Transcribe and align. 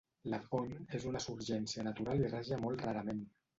La 0.33 0.37
font 0.45 0.71
és 0.99 1.05
una 1.09 1.21
surgència 1.27 1.87
natural 1.91 2.25
i 2.25 2.33
raja 2.35 2.61
molt 2.67 2.85
rarament. 2.91 3.25